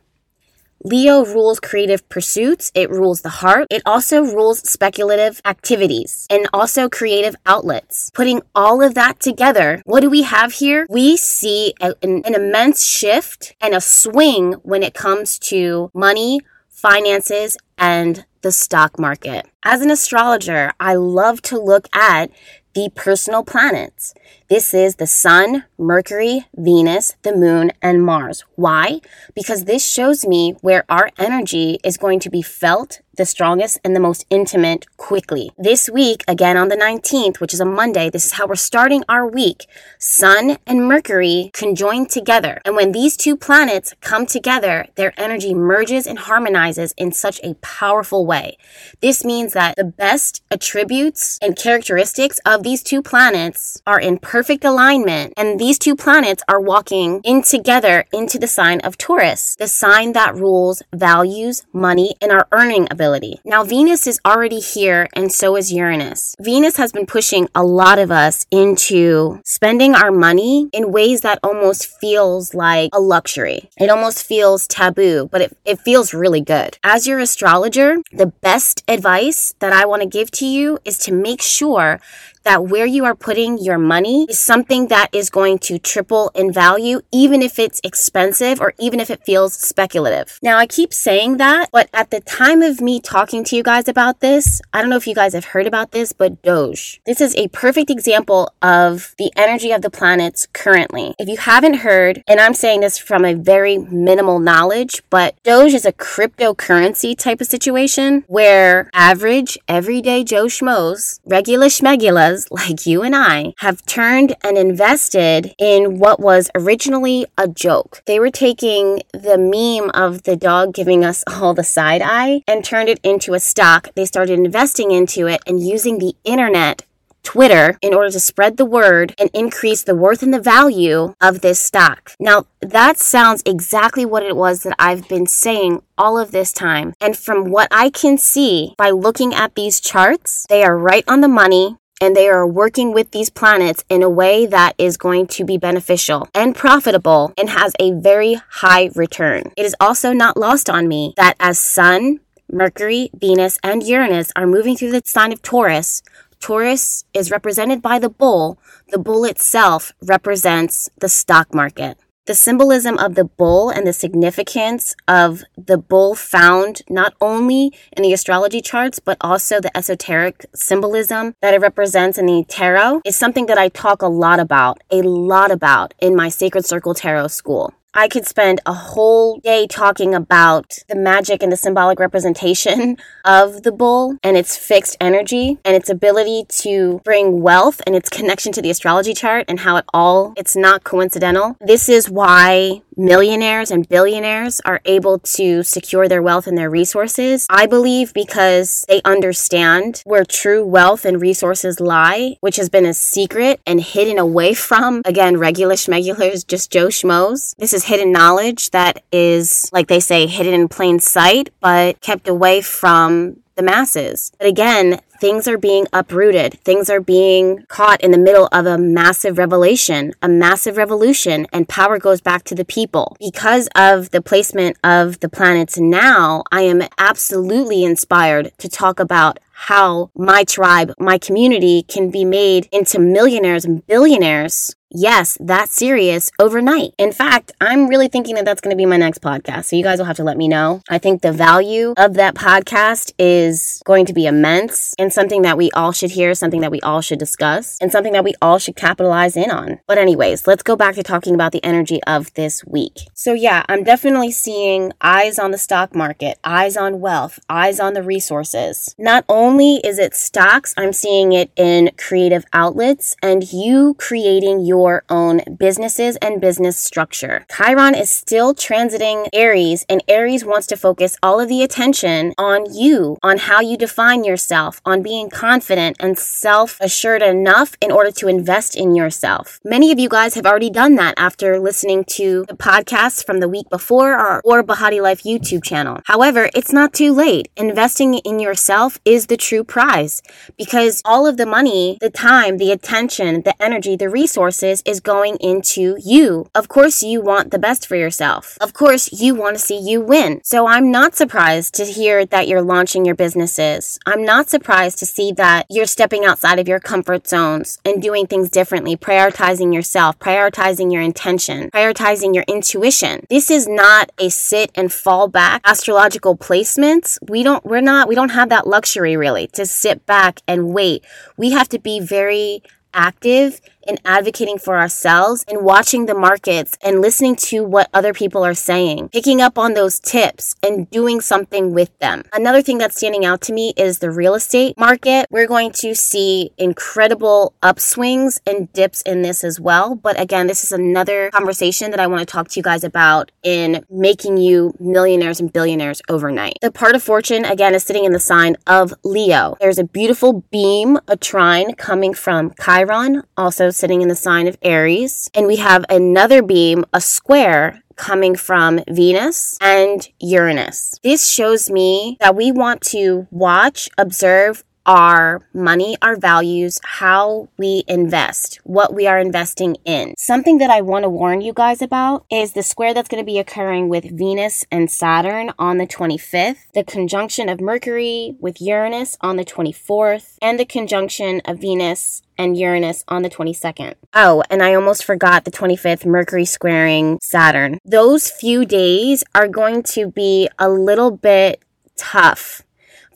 Leo 0.87 1.25
rules 1.25 1.59
creative 1.59 2.07
pursuits, 2.07 2.71
it 2.73 2.89
rules 2.89 3.19
the 3.21 3.43
heart, 3.43 3.67
it 3.69 3.81
also 3.85 4.21
rules 4.21 4.59
speculative 4.59 5.41
activities 5.43 6.25
and 6.29 6.47
also 6.53 6.87
creative 6.87 7.35
outlets. 7.45 8.09
Putting 8.13 8.41
all 8.55 8.81
of 8.81 8.93
that 8.93 9.19
together, 9.19 9.81
what 9.83 9.99
do 9.99 10.09
we 10.09 10.21
have 10.21 10.53
here? 10.53 10.87
We 10.89 11.17
see 11.17 11.73
an, 11.81 11.93
an 12.01 12.33
immense 12.33 12.85
shift 12.85 13.53
and 13.59 13.75
a 13.75 13.81
swing 13.81 14.53
when 14.63 14.81
it 14.81 14.93
comes 14.93 15.37
to 15.51 15.91
money, 15.93 16.39
finances, 16.69 17.57
and 17.77 18.25
the 18.41 18.53
stock 18.53 18.97
market. 18.97 19.45
As 19.63 19.81
an 19.81 19.91
astrologer, 19.91 20.71
I 20.79 20.93
love 20.93 21.41
to 21.43 21.59
look 21.59 21.89
at 21.93 22.31
the 22.73 22.89
personal 22.95 23.43
planets. 23.43 24.13
This 24.49 24.73
is 24.73 24.95
the 24.95 25.07
Sun, 25.07 25.65
Mercury, 25.77 26.47
Venus, 26.55 27.17
the 27.23 27.35
Moon, 27.35 27.73
and 27.81 28.01
Mars. 28.01 28.45
Why? 28.55 29.01
Because 29.35 29.65
this 29.65 29.85
shows 29.85 30.25
me 30.25 30.55
where 30.61 30.85
our 30.87 31.11
energy 31.17 31.79
is 31.83 31.97
going 31.97 32.21
to 32.21 32.29
be 32.29 32.41
felt 32.41 33.01
the 33.17 33.25
strongest 33.25 33.79
and 33.83 33.95
the 33.95 33.99
most 33.99 34.25
intimate 34.29 34.85
quickly. 34.95 35.49
This 35.57 35.89
week, 35.89 36.23
again 36.27 36.55
on 36.55 36.67
the 36.67 36.75
19th, 36.75 37.39
which 37.39 37.51
is 37.51 37.59
a 37.59 37.65
Monday, 37.65 38.11
this 38.11 38.27
is 38.27 38.33
how 38.33 38.45
we're 38.45 38.55
starting 38.55 39.03
our 39.09 39.27
week. 39.27 39.65
Sun 39.97 40.57
and 40.67 40.87
Mercury 40.87 41.49
conjoin 41.51 42.05
together. 42.05 42.61
And 42.63 42.75
when 42.75 42.91
these 42.91 43.17
two 43.17 43.35
planets 43.35 43.95
come 44.01 44.27
together, 44.27 44.85
their 44.95 45.19
energy 45.19 45.55
merges 45.55 46.05
and 46.05 46.19
harmonizes 46.19 46.93
in 46.95 47.11
such 47.11 47.39
a 47.43 47.55
powerful 47.55 48.23
way. 48.23 48.55
This 49.01 49.25
means 49.25 49.53
that 49.53 49.77
the 49.77 49.83
best 49.83 50.43
attributes 50.51 51.39
and 51.41 51.57
characteristics 51.57 52.39
of 52.45 52.61
these 52.61 52.83
two 52.83 53.01
planets 53.01 53.81
are 53.87 53.99
in 53.99 54.19
perfect 54.19 54.36
perfect 54.37 54.63
alignment. 54.63 55.33
And 55.35 55.59
these 55.59 55.79
two 55.79 55.95
planets 55.95 56.43
are 56.47 56.61
walking 56.61 57.21
in 57.23 57.41
together 57.41 58.05
into 58.13 58.37
the 58.37 58.45
sign 58.45 58.79
of 58.81 58.95
Taurus, 58.95 59.55
the 59.57 59.67
sign 59.67 60.13
that 60.13 60.35
rules 60.35 60.83
values, 60.93 61.65
money, 61.73 62.13
and 62.21 62.31
our 62.31 62.47
earning 62.51 62.87
ability. 62.91 63.41
Now, 63.43 63.63
Venus 63.63 64.05
is 64.05 64.19
already 64.23 64.59
here, 64.59 65.07
and 65.13 65.31
so 65.31 65.55
is 65.55 65.73
Uranus. 65.73 66.35
Venus 66.39 66.77
has 66.77 66.91
been 66.91 67.07
pushing 67.07 67.49
a 67.55 67.63
lot 67.63 67.97
of 67.97 68.11
us 68.11 68.45
into 68.51 69.41
spending 69.43 69.95
our 69.95 70.11
money 70.11 70.69
in 70.71 70.91
ways 70.91 71.21
that 71.21 71.39
almost 71.41 71.87
feels 71.99 72.53
like 72.53 72.91
a 72.93 72.99
luxury. 72.99 73.71
It 73.77 73.89
almost 73.89 74.23
feels 74.23 74.67
taboo, 74.67 75.29
but 75.31 75.41
it, 75.41 75.57
it 75.65 75.79
feels 75.79 76.13
really 76.13 76.41
good. 76.41 76.77
As 76.83 77.07
your 77.07 77.17
astrologer, 77.17 77.97
the 78.11 78.27
best 78.27 78.83
advice 78.87 79.55
that 79.61 79.73
I 79.73 79.87
want 79.87 80.03
to 80.03 80.07
give 80.07 80.29
to 80.31 80.45
you 80.45 80.77
is 80.85 80.99
to 80.99 81.11
make 81.11 81.41
sure 81.41 81.99
that 82.47 82.63
where 82.63 82.85
you 82.85 83.03
are 83.03 83.13
putting 83.13 83.57
your 83.57 83.77
money 83.77 84.25
is 84.29 84.39
something 84.39 84.87
that 84.87 85.09
is 85.11 85.29
going 85.29 85.59
to 85.59 85.77
triple 85.77 86.31
in 86.33 86.49
value, 86.49 87.01
even 87.11 87.41
if 87.41 87.59
it's 87.59 87.81
expensive 87.83 88.61
or 88.61 88.73
even 88.79 89.01
if 89.01 89.09
it 89.09 89.25
feels 89.25 89.53
speculative. 89.53 90.39
Now, 90.41 90.57
I 90.57 90.65
keep 90.65 90.93
saying 90.93 91.37
that, 91.37 91.67
but 91.73 91.89
at 91.93 92.09
the 92.09 92.21
time 92.21 92.61
of 92.61 92.79
me 92.79 93.01
talking 93.01 93.43
to 93.43 93.55
you 93.57 93.63
guys 93.63 93.89
about 93.89 94.21
this, 94.21 94.61
I 94.71 94.79
don't 94.79 94.89
know 94.89 94.95
if 94.95 95.07
you 95.07 95.13
guys 95.13 95.33
have 95.33 95.43
heard 95.43 95.67
about 95.67 95.91
this, 95.91 96.13
but 96.13 96.41
Doge. 96.41 97.01
This 97.05 97.19
is 97.19 97.35
a 97.35 97.49
perfect 97.49 97.89
example 97.89 98.49
of 98.61 99.13
the 99.17 99.29
energy 99.35 99.73
of 99.73 99.81
the 99.81 99.89
planets 99.89 100.47
currently. 100.53 101.15
If 101.19 101.27
you 101.27 101.35
haven't 101.35 101.81
heard, 101.87 102.23
and 102.29 102.39
I'm 102.39 102.53
saying 102.53 102.79
this 102.79 102.97
from 102.97 103.25
a 103.25 103.33
very 103.33 103.77
minimal 103.77 104.39
knowledge, 104.39 105.03
but 105.09 105.35
Doge 105.43 105.73
is 105.73 105.85
a 105.85 105.91
cryptocurrency 105.91 107.17
type 107.17 107.41
of 107.41 107.47
situation 107.47 108.23
where 108.27 108.89
average, 108.93 109.57
everyday 109.67 110.23
Joe 110.23 110.45
Schmoes, 110.45 111.19
regular 111.25 111.67
schmegulas, 111.67 112.36
like 112.51 112.85
you 112.85 113.01
and 113.01 113.15
I, 113.15 113.53
have 113.59 113.85
turned 113.85 114.35
and 114.43 114.57
invested 114.57 115.55
in 115.57 115.99
what 115.99 116.19
was 116.19 116.49
originally 116.55 117.25
a 117.37 117.47
joke. 117.47 118.01
They 118.05 118.19
were 118.19 118.31
taking 118.31 119.01
the 119.13 119.37
meme 119.37 119.89
of 119.91 120.23
the 120.23 120.35
dog 120.35 120.73
giving 120.73 121.03
us 121.03 121.23
all 121.27 121.53
the 121.53 121.63
side 121.63 122.01
eye 122.03 122.41
and 122.47 122.63
turned 122.63 122.89
it 122.89 122.99
into 123.03 123.33
a 123.33 123.39
stock. 123.39 123.89
They 123.95 124.05
started 124.05 124.39
investing 124.39 124.91
into 124.91 125.27
it 125.27 125.41
and 125.47 125.65
using 125.65 125.99
the 125.99 126.15
internet 126.23 126.83
Twitter 127.27 127.77
in 127.81 127.93
order 127.93 128.09
to 128.09 128.21
spread 128.21 128.55
the 128.55 128.63
word 128.63 129.13
and 129.19 129.29
increase 129.33 129.83
the 129.83 129.95
worth 129.95 130.23
and 130.23 130.33
the 130.33 130.39
value 130.39 131.13
of 131.19 131.41
this 131.41 131.59
stock. 131.59 132.13
Now, 132.21 132.45
that 132.61 132.99
sounds 132.99 133.43
exactly 133.45 134.05
what 134.05 134.23
it 134.23 134.37
was 134.37 134.63
that 134.63 134.75
I've 134.79 135.09
been 135.09 135.27
saying 135.27 135.81
all 135.97 136.17
of 136.17 136.31
this 136.31 136.53
time. 136.53 136.93
And 137.01 137.17
from 137.17 137.51
what 137.51 137.67
I 137.69 137.89
can 137.89 138.17
see 138.17 138.75
by 138.77 138.91
looking 138.91 139.35
at 139.35 139.55
these 139.55 139.81
charts, 139.81 140.45
they 140.47 140.63
are 140.63 140.77
right 140.77 141.03
on 141.05 141.19
the 141.19 141.27
money 141.27 141.75
and 142.01 142.15
they 142.15 142.27
are 142.27 142.45
working 142.45 142.93
with 142.93 143.11
these 143.11 143.29
planets 143.29 143.83
in 143.89 144.03
a 144.03 144.09
way 144.09 144.45
that 144.45 144.73
is 144.77 144.97
going 144.97 145.27
to 145.27 145.43
be 145.43 145.57
beneficial 145.57 146.27
and 146.33 146.55
profitable 146.55 147.33
and 147.37 147.49
has 147.49 147.73
a 147.79 147.91
very 147.91 148.35
high 148.49 148.89
return. 148.95 149.51
It 149.57 149.65
is 149.65 149.75
also 149.79 150.13
not 150.13 150.37
lost 150.37 150.69
on 150.69 150.87
me 150.87 151.13
that 151.17 151.35
as 151.39 151.59
Sun, 151.59 152.19
Mercury, 152.51 153.09
Venus, 153.13 153.59
and 153.63 153.83
Uranus 153.83 154.31
are 154.35 154.47
moving 154.47 154.77
through 154.77 154.91
the 154.91 155.01
sign 155.05 155.33
of 155.33 155.41
Taurus, 155.41 156.01
Taurus 156.39 157.03
is 157.13 157.31
represented 157.31 157.81
by 157.81 157.99
the 157.99 158.09
bull. 158.09 158.59
The 158.89 158.99
bull 158.99 159.25
itself 159.25 159.91
represents 160.01 160.89
the 160.99 161.09
stock 161.09 161.53
market. 161.53 161.97
The 162.27 162.35
symbolism 162.35 162.97
of 162.97 163.15
the 163.15 163.23
bull 163.23 163.69
and 163.69 163.87
the 163.87 163.93
significance 163.93 164.97
of 165.07 165.43
the 165.57 165.77
bull 165.77 166.13
found 166.13 166.81
not 166.89 167.13
only 167.21 167.71
in 167.95 168.03
the 168.03 168.11
astrology 168.11 168.59
charts, 168.59 168.99
but 168.99 169.15
also 169.21 169.61
the 169.61 169.75
esoteric 169.77 170.45
symbolism 170.53 171.35
that 171.41 171.53
it 171.53 171.61
represents 171.61 172.17
in 172.17 172.25
the 172.25 172.43
tarot 172.49 172.99
is 173.05 173.15
something 173.15 173.45
that 173.45 173.57
I 173.57 173.69
talk 173.69 174.01
a 174.01 174.07
lot 174.07 174.41
about, 174.41 174.83
a 174.91 175.03
lot 175.03 175.51
about 175.51 175.93
in 176.01 176.17
my 176.17 176.27
Sacred 176.27 176.65
Circle 176.65 176.95
Tarot 176.95 177.29
school. 177.29 177.73
I 177.93 178.07
could 178.07 178.27
spend 178.27 178.61
a 178.65 178.73
whole 178.73 179.39
day 179.39 179.65
talking 179.65 180.13
about 180.13 180.77
the 180.87 180.95
magic 180.95 181.41
and 181.41 181.51
the 181.51 181.57
symbolic 181.57 181.99
representation 181.99 182.97
of 183.25 183.63
the 183.63 183.71
bull 183.71 184.17
and 184.23 184.37
its 184.37 184.55
fixed 184.57 184.97
energy 185.01 185.57
and 185.65 185.75
its 185.75 185.89
ability 185.89 186.45
to 186.49 187.01
bring 187.03 187.41
wealth 187.41 187.81
and 187.85 187.95
its 187.95 188.09
connection 188.09 188.51
to 188.53 188.61
the 188.61 188.69
astrology 188.69 189.13
chart 189.13 189.45
and 189.47 189.61
how 189.61 189.77
it 189.77 189.85
all, 189.93 190.33
it's 190.37 190.55
not 190.55 190.83
coincidental. 190.83 191.57
This 191.59 191.89
is 191.89 192.09
why 192.09 192.81
millionaires 192.97 193.71
and 193.71 193.87
billionaires 193.87 194.59
are 194.65 194.81
able 194.85 195.19
to 195.19 195.63
secure 195.63 196.07
their 196.07 196.21
wealth 196.21 196.47
and 196.47 196.57
their 196.57 196.69
resources. 196.69 197.45
I 197.49 197.67
believe 197.67 198.13
because 198.13 198.85
they 198.87 199.01
understand 199.05 200.01
where 200.05 200.25
true 200.25 200.65
wealth 200.65 201.05
and 201.05 201.21
resources 201.21 201.79
lie, 201.79 202.37
which 202.41 202.55
has 202.57 202.69
been 202.69 202.85
a 202.85 202.93
secret 202.93 203.61
and 203.65 203.79
hidden 203.79 204.17
away 204.17 204.53
from, 204.53 205.01
again, 205.05 205.37
regular 205.37 205.75
schmegulars, 205.75 206.45
just 206.45 206.71
Joe 206.71 206.87
Schmoes. 206.87 207.55
This 207.57 207.73
is 207.73 207.85
hidden 207.85 208.11
knowledge 208.11 208.71
that 208.71 209.03
is, 209.11 209.69
like 209.71 209.87
they 209.87 209.99
say, 209.99 210.27
hidden 210.27 210.53
in 210.53 210.67
plain 210.67 210.99
sight, 210.99 211.49
but 211.59 212.01
kept 212.01 212.27
away 212.27 212.61
from 212.61 213.37
the 213.57 213.63
masses. 213.63 214.31
But 214.37 214.47
again, 214.47 215.01
things 215.19 215.47
are 215.47 215.57
being 215.57 215.87
uprooted. 215.91 216.53
Things 216.61 216.89
are 216.89 217.01
being 217.01 217.65
caught 217.67 218.01
in 218.01 218.11
the 218.11 218.17
middle 218.17 218.47
of 218.51 218.65
a 218.65 218.77
massive 218.77 219.37
revelation, 219.37 220.13
a 220.21 220.29
massive 220.29 220.77
revolution, 220.77 221.47
and 221.51 221.67
power 221.67 221.99
goes 221.99 222.21
back 222.21 222.43
to 222.45 222.55
the 222.55 222.63
people. 222.63 223.17
Because 223.19 223.67
of 223.75 224.11
the 224.11 224.21
placement 224.21 224.77
of 224.83 225.19
the 225.19 225.29
planets 225.29 225.77
now, 225.77 226.43
I 226.51 226.61
am 226.61 226.83
absolutely 226.97 227.83
inspired 227.83 228.51
to 228.59 228.69
talk 228.69 228.99
about 228.99 229.39
how 229.59 230.11
my 230.15 230.43
tribe, 230.43 230.93
my 230.99 231.17
community 231.17 231.81
can 231.81 232.11
be 232.11 232.23
made 232.23 232.69
into 232.71 232.99
millionaires 232.99 233.65
and 233.65 233.85
billionaires 233.87 234.75
yes, 234.89 235.37
that 235.39 235.69
serious 235.69 236.31
overnight. 236.39 236.93
In 236.97 237.11
fact, 237.11 237.51
I'm 237.61 237.87
really 237.87 238.07
thinking 238.07 238.35
that 238.35 238.45
that's 238.45 238.61
going 238.61 238.71
to 238.71 238.77
be 238.77 238.85
my 238.85 238.97
next 238.97 239.21
podcast. 239.21 239.65
So 239.65 239.75
you 239.75 239.83
guys 239.83 239.99
will 239.99 240.05
have 240.05 240.15
to 240.17 240.23
let 240.23 240.37
me 240.37 240.47
know. 240.47 240.81
I 240.89 240.97
think 240.97 241.21
the 241.21 241.31
value 241.31 241.93
of 241.97 242.15
that 242.15 242.35
podcast 242.35 243.13
is 243.17 243.81
going 243.85 244.05
to 244.07 244.13
be 244.13 244.25
immense 244.25 244.93
and 244.97 245.11
something 245.11 245.41
that 245.43 245.57
we 245.57 245.71
all 245.71 245.91
should 245.91 246.11
hear, 246.11 246.33
something 246.33 246.61
that 246.61 246.71
we 246.71 246.81
all 246.81 247.01
should 247.01 247.19
discuss, 247.19 247.77
and 247.81 247.91
something 247.91 248.13
that 248.13 248.23
we 248.23 248.33
all 248.41 248.59
should 248.59 248.75
capitalize 248.75 249.35
in 249.37 249.51
on. 249.51 249.79
But, 249.87 249.97
anyways, 249.97 250.47
let's 250.47 250.63
go 250.63 250.75
back 250.75 250.95
to 250.95 251.03
talking 251.03 251.33
about 251.33 251.51
the 251.51 251.63
energy 251.63 252.01
of 252.03 252.33
this 252.33 252.65
week. 252.65 253.07
So, 253.13 253.33
yeah, 253.33 253.63
I'm 253.69 253.83
definitely 253.83 254.31
seeing 254.31 254.93
eyes 255.01 255.39
on 255.39 255.51
the 255.51 255.57
stock 255.57 255.95
market, 255.95 256.37
eyes 256.43 256.77
on 256.77 256.99
wealth, 256.99 257.39
eyes 257.49 257.79
on 257.79 257.93
the 257.93 258.03
resources. 258.03 258.95
Not 258.97 259.25
only 259.29 259.46
is 259.47 259.97
it 259.97 260.13
stocks, 260.13 260.73
I'm 260.75 260.91
seeing 260.91 261.31
it 261.31 261.49
in 261.55 261.91
creative 261.97 262.43
outlets 262.51 263.15
and 263.23 263.51
you 263.53 263.95
creating 263.97 264.65
your 264.65 265.03
own 265.09 265.39
businesses 265.57 266.17
and 266.17 266.41
business 266.41 266.77
structure. 266.77 267.45
Chiron 267.49 267.95
is 267.95 268.11
still 268.11 268.53
transiting 268.53 269.27
Aries, 269.31 269.85
and 269.87 270.03
Aries 270.09 270.43
wants 270.43 270.67
to 270.67 270.75
focus 270.75 271.15
all 271.23 271.39
of 271.39 271.47
the 271.47 271.63
attention 271.63 272.33
on 272.37 272.73
you, 272.73 273.17
on 273.23 273.37
how 273.37 273.61
you 273.61 273.77
define 273.77 274.25
yourself, 274.25 274.81
on 274.85 275.01
being 275.01 275.29
confident 275.29 275.95
and 276.01 276.19
self 276.19 276.77
assured 276.81 277.21
enough 277.21 277.77
in 277.81 277.89
order 277.89 278.11
to 278.11 278.27
invest 278.27 278.75
in 278.75 278.95
yourself. 278.95 279.61
Many 279.63 279.93
of 279.93 279.99
you 279.99 280.09
guys 280.09 280.35
have 280.35 280.45
already 280.45 280.69
done 280.69 280.95
that 280.95 281.13
after 281.17 281.57
listening 281.57 282.03
to 282.09 282.43
the 282.49 282.57
podcasts 282.57 283.25
from 283.25 283.39
the 283.39 283.47
week 283.47 283.69
before 283.69 284.13
or, 284.13 284.41
or 284.43 284.61
Bahati 284.61 285.01
Life 285.01 285.23
YouTube 285.23 285.63
channel. 285.63 286.01
However, 286.03 286.49
it's 286.53 286.73
not 286.73 286.91
too 286.93 287.13
late. 287.13 287.47
Investing 287.55 288.15
in 288.15 288.39
yourself 288.39 288.99
is 289.05 289.27
the 289.27 289.36
true 289.37 289.63
prize 289.63 290.21
because 290.57 291.01
all 291.05 291.27
of 291.27 291.37
the 291.37 291.45
money, 291.45 291.97
the 292.01 292.09
time, 292.09 292.57
the 292.57 292.71
attention, 292.71 293.43
the 293.43 293.55
energy, 293.61 293.95
the 293.95 294.09
resources, 294.09 294.47
resources 294.57 294.83
is 294.85 294.99
going 294.99 295.37
into 295.37 295.97
you. 296.03 296.47
Of 296.53 296.67
course, 296.67 297.03
you 297.03 297.21
want 297.21 297.51
the 297.51 297.59
best 297.59 297.87
for 297.87 297.95
yourself. 297.95 298.57
Of 298.61 298.73
course, 298.73 299.11
you 299.11 299.35
want 299.35 299.55
to 299.55 299.61
see 299.61 299.79
you 299.79 300.01
win. 300.01 300.41
So 300.43 300.67
I'm 300.67 300.91
not 300.91 301.15
surprised 301.15 301.73
to 301.75 301.85
hear 301.85 302.25
that 302.25 302.47
you're 302.47 302.61
launching 302.61 303.05
your 303.05 303.15
businesses. 303.15 303.99
I'm 304.05 304.23
not 304.23 304.49
surprised 304.49 304.99
to 304.99 305.05
see 305.05 305.31
that 305.33 305.65
you're 305.69 305.85
stepping 305.85 306.25
outside 306.25 306.59
of 306.59 306.67
your 306.67 306.79
comfort 306.79 307.27
zones 307.27 307.79
and 307.85 308.01
doing 308.01 308.27
things 308.27 308.49
differently, 308.49 308.95
prioritizing 308.97 309.73
yourself, 309.73 310.19
prioritizing 310.19 310.91
your 310.91 311.01
intention, 311.01 311.69
prioritizing 311.71 312.33
your 312.35 312.45
intuition. 312.47 313.25
This 313.29 313.49
is 313.49 313.67
not 313.67 314.11
a 314.19 314.29
sit 314.29 314.71
and 314.75 314.91
fall 314.91 315.27
back 315.27 315.61
astrological 315.65 316.35
placements. 316.37 317.17
We 317.27 317.43
don't, 317.43 317.63
we're 317.65 317.81
not, 317.81 318.07
we 318.07 318.15
don't 318.15 318.37
have 318.39 318.49
that 318.49 318.67
luxury 318.67 319.15
really 319.15 319.26
to 319.53 319.65
sit 319.65 320.05
back 320.05 320.41
and 320.47 320.73
wait. 320.73 321.03
We 321.37 321.51
have 321.51 321.69
to 321.69 321.79
be 321.79 321.99
very 321.99 322.63
active 322.93 323.61
in 323.87 323.97
advocating 324.05 324.57
for 324.57 324.77
ourselves 324.77 325.45
and 325.47 325.63
watching 325.63 326.05
the 326.05 326.13
markets 326.13 326.77
and 326.81 327.01
listening 327.01 327.35
to 327.35 327.63
what 327.63 327.89
other 327.93 328.13
people 328.13 328.43
are 328.43 328.53
saying, 328.53 329.09
picking 329.09 329.41
up 329.41 329.57
on 329.57 329.73
those 329.73 329.99
tips 329.99 330.55
and 330.61 330.89
doing 330.89 331.21
something 331.21 331.73
with 331.73 331.97
them. 331.99 332.23
Another 332.33 332.61
thing 332.61 332.77
that's 332.77 332.97
standing 332.97 333.25
out 333.25 333.41
to 333.41 333.53
me 333.53 333.73
is 333.77 333.99
the 333.99 334.11
real 334.11 334.35
estate 334.35 334.77
market. 334.77 335.27
We're 335.29 335.47
going 335.47 335.71
to 335.73 335.95
see 335.95 336.51
incredible 336.57 337.53
upswings 337.63 338.39
and 338.45 338.71
dips 338.73 339.01
in 339.03 339.21
this 339.21 339.43
as 339.43 339.59
well. 339.59 339.95
But 339.95 340.19
again, 340.19 340.47
this 340.47 340.63
is 340.63 340.71
another 340.71 341.29
conversation 341.31 341.91
that 341.91 341.99
I 341.99 342.07
want 342.07 342.19
to 342.19 342.25
talk 342.25 342.49
to 342.49 342.59
you 342.59 342.63
guys 342.63 342.83
about 342.83 343.31
in 343.43 343.85
making 343.89 344.37
you 344.37 344.73
millionaires 344.79 345.39
and 345.39 345.51
billionaires 345.51 346.01
overnight. 346.09 346.57
The 346.61 346.71
part 346.71 346.95
of 346.95 347.03
fortune, 347.03 347.45
again, 347.45 347.73
is 347.73 347.83
sitting 347.83 348.05
in 348.05 348.11
the 348.11 348.19
sign 348.19 348.57
of 348.67 348.93
Leo. 349.03 349.55
There's 349.59 349.77
a 349.77 349.83
beautiful 349.83 350.43
beam, 350.51 350.99
a 351.07 351.15
trine 351.15 351.73
coming 351.75 352.13
from 352.13 352.53
Chiron, 352.63 353.23
also 353.35 353.69
sitting 353.77 354.01
in 354.01 354.07
the 354.07 354.15
sign 354.15 354.47
of 354.47 354.57
Aries. 354.61 355.29
And 355.33 355.47
we 355.47 355.57
have 355.57 355.85
another 355.89 356.41
beam, 356.41 356.85
a 356.93 357.01
square 357.01 357.81
coming 357.95 358.35
from 358.35 358.79
Venus 358.89 359.57
and 359.61 360.07
Uranus. 360.19 360.99
This 361.03 361.29
shows 361.29 361.69
me 361.69 362.17
that 362.19 362.35
we 362.35 362.51
want 362.51 362.81
to 362.81 363.27
watch, 363.31 363.89
observe, 363.97 364.63
our 364.87 365.41
money, 365.53 365.97
our 366.01 366.15
values, 366.15 366.79
how 366.83 367.49
we 367.57 367.83
invest, 367.87 368.59
what 368.63 368.93
we 368.93 369.05
are 369.05 369.19
investing 369.19 369.75
in. 369.85 370.15
Something 370.17 370.57
that 370.59 370.69
I 370.69 370.81
want 370.81 371.03
to 371.03 371.09
warn 371.09 371.41
you 371.41 371.53
guys 371.53 371.81
about 371.81 372.25
is 372.31 372.53
the 372.53 372.63
square 372.63 372.93
that's 372.93 373.09
going 373.09 373.21
to 373.21 373.25
be 373.25 373.37
occurring 373.37 373.89
with 373.89 374.17
Venus 374.17 374.65
and 374.71 374.89
Saturn 374.89 375.51
on 375.59 375.77
the 375.77 375.85
25th, 375.85 376.71
the 376.73 376.85
conjunction 376.85 377.49
of 377.49 377.59
Mercury 377.59 378.35
with 378.39 378.61
Uranus 378.61 379.17
on 379.21 379.35
the 379.35 379.45
24th, 379.45 380.37
and 380.41 380.57
the 380.57 380.65
conjunction 380.65 381.41
of 381.45 381.59
Venus 381.59 382.21
and 382.37 382.57
Uranus 382.57 383.03
on 383.07 383.23
the 383.23 383.29
22nd. 383.29 383.95
Oh, 384.13 384.43
and 384.49 384.63
I 384.63 384.73
almost 384.73 385.03
forgot 385.03 385.43
the 385.43 385.51
25th, 385.51 386.05
Mercury 386.05 386.45
squaring 386.45 387.19
Saturn. 387.21 387.79
Those 387.83 388.29
few 388.29 388.65
days 388.65 389.23
are 389.35 389.47
going 389.47 389.83
to 389.83 390.09
be 390.09 390.47
a 390.57 390.69
little 390.69 391.11
bit 391.11 391.61
tough 391.97 392.61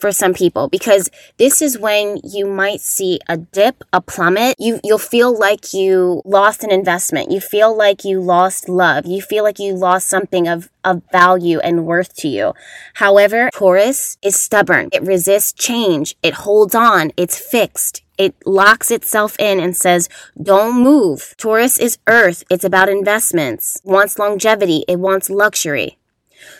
for 0.02 0.12
some 0.12 0.34
people 0.34 0.68
because 0.68 1.10
this 1.38 1.62
is 1.62 1.78
when 1.78 2.20
you 2.24 2.48
might 2.48 2.82
see 2.82 3.20
a 3.30 3.38
dip, 3.38 3.84
a 3.94 4.02
plummet. 4.02 4.56
You, 4.60 4.80
you'll 4.84 4.98
feel 4.98 5.38
like 5.38 5.74
you 5.74 6.22
lost 6.26 6.64
an 6.64 6.72
investment. 6.72 7.32
You 7.32 7.40
feel 7.40 7.78
like 7.78 8.04
you 8.04 8.20
lost 8.20 8.68
love. 8.68 9.06
You 9.06 9.22
feel 9.22 9.44
like 9.44 9.60
you 9.60 9.74
lost 9.74 10.10
something 10.10 10.48
of, 10.48 10.70
of 10.84 11.04
value 11.12 11.60
and 11.60 11.86
worth 11.86 12.16
to 12.18 12.28
you. 12.28 12.54
However, 12.96 13.50
Taurus 13.54 14.18
is 14.24 14.36
stubborn. 14.36 14.90
It 14.92 15.04
resists 15.04 15.54
change. 15.54 16.16
It 16.24 16.34
holds 16.34 16.74
on. 16.74 17.12
It's 17.16 17.38
fixed. 17.38 18.02
It 18.18 18.36
locks 18.46 18.92
itself 18.92 19.36
in 19.40 19.60
and 19.60 19.78
says, 19.78 20.10
don't 20.42 20.82
move. 20.82 21.34
Taurus 21.38 21.80
is 21.80 21.98
earth. 22.08 22.44
It's 22.50 22.64
about 22.64 22.90
investments. 22.90 23.80
Wants 23.84 24.20
longevity. 24.20 24.84
It 24.88 25.00
wants 25.00 25.30
luxury. 25.30 25.98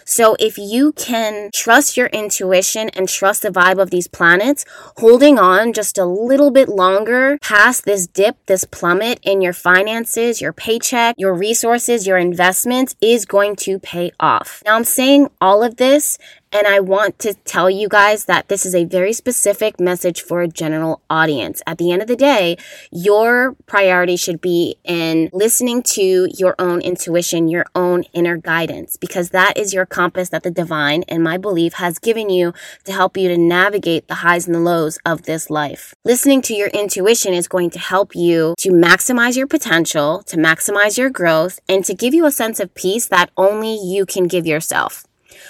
So 0.06 0.36
if 0.40 0.58
you 0.58 0.92
can 0.94 1.50
trust 1.54 1.98
your 1.98 2.08
intuition 2.08 2.90
and 2.90 3.08
trust 3.08 3.42
the 3.42 3.50
vibe 3.50 3.82
of 3.82 3.90
these 3.90 4.08
planets, 4.08 4.66
holding 4.98 5.38
on 5.40 5.74
just 5.74 5.98
a 5.98 6.06
little 6.06 6.52
bit 6.52 6.70
longer 6.70 7.38
past 7.42 7.86
this 7.86 8.08
dip, 8.08 8.38
this 8.46 8.64
plummet 8.64 9.20
in 9.24 9.42
your 9.42 9.54
finances, 9.54 10.42
your 10.42 10.54
paycheck, 10.54 11.16
your 11.18 11.34
resources, 11.34 12.08
your 12.08 12.18
investments 12.18 12.96
is 13.02 13.26
going 13.26 13.56
to 13.58 13.80
pay 13.80 14.12
off. 14.20 14.62
Now 14.66 14.76
I'm 14.76 14.84
saying 14.84 15.30
all 15.40 15.64
of 15.64 15.78
this 15.78 16.18
And 16.54 16.68
I 16.68 16.82
want 16.82 17.18
to 17.20 17.34
tell 17.34 17.70
you 17.70 17.88
guys 17.88 18.26
that 18.26 18.50
this 18.50 18.66
is 18.66 18.76
a 18.76 18.84
very 18.84 19.14
specific 19.14 19.80
message 19.80 20.22
for 20.22 20.42
a 20.42 20.50
general 20.50 21.02
audience. 21.10 21.62
At 21.66 21.78
the 21.78 21.94
end 21.94 22.02
of 22.02 22.10
the 22.10 22.18
day, 22.18 22.58
your 22.92 23.56
priority 23.68 24.18
should 24.18 24.42
be 24.42 24.76
in 24.84 25.30
listening 25.32 25.82
to 25.84 26.28
your 26.38 26.56
own 26.60 26.82
intuition, 26.82 27.48
your 27.48 27.66
own 27.74 28.04
inner 28.12 28.36
guidance, 28.36 28.98
because 28.98 29.30
that 29.30 29.58
is 29.58 29.74
your 29.74 29.86
compass 29.86 30.28
that 30.30 30.44
the 30.44 30.52
divine, 30.52 31.04
in 31.04 31.24
my 31.24 31.38
belief, 31.38 31.74
has 31.74 32.00
given 32.00 32.30
you 32.30 32.54
to 32.84 32.92
help 32.92 33.16
you 33.16 33.30
to 33.30 33.38
navigate 33.38 34.10
the 34.10 34.16
highs 34.16 34.46
and 34.46 34.54
the 34.54 34.60
lows 34.60 35.00
of 35.06 35.24
this 35.24 35.50
life. 35.50 35.94
Listening 36.04 36.42
to 36.42 36.54
your 36.54 36.68
intuition 36.70 37.34
is 37.34 37.48
going 37.48 37.70
to 37.70 37.80
help 37.80 38.14
you 38.14 38.56
to 38.58 38.72
maximize 38.72 39.38
your 39.38 39.48
potential, 39.48 40.22
to 40.24 40.36
maximize 40.36 40.98
your 40.98 41.10
growth, 41.10 41.62
and 41.70 41.86
to 41.86 41.94
give 41.94 42.14
you 42.14 42.26
a 42.26 42.32
sense 42.32 42.60
of 42.60 42.76
peace 42.76 43.08
that 43.08 43.32
only 43.38 43.74
you 43.74 44.06
can 44.06 44.28
give 44.28 44.46
yourself. 44.46 45.06